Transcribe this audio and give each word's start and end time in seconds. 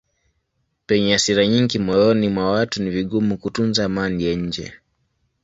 Penye 0.87 1.09
hasira 1.15 1.43
nyingi 1.53 1.75
moyoni 1.79 2.27
mwa 2.33 2.45
watu 2.55 2.77
ni 2.83 2.89
vigumu 2.97 3.33
kutunza 3.41 3.81
amani 3.85 4.25
ya 4.25 4.33
nje. 4.35 4.67